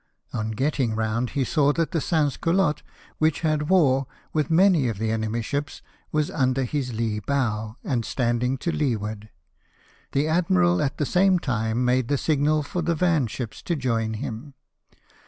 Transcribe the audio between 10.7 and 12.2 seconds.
at the same time, made the